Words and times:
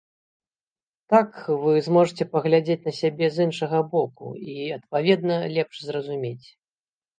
Так 1.13 1.27
вы 1.65 1.73
зможаце 1.87 2.27
паглядзець 2.33 2.79
на 2.87 2.93
сябе 3.01 3.25
з 3.37 3.49
іншага 3.49 3.83
боку, 3.93 4.25
і, 4.57 4.59
адпаведна, 4.81 5.35
лепш 5.61 5.75
зразумець. 5.93 6.47